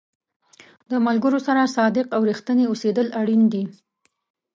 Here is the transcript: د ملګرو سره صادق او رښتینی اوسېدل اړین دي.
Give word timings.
د 0.89 0.91
ملګرو 1.07 1.39
سره 1.47 1.71
صادق 1.77 2.05
او 2.15 2.21
رښتینی 2.29 2.65
اوسېدل 2.71 3.07
اړین 3.21 3.43
دي. 3.53 3.63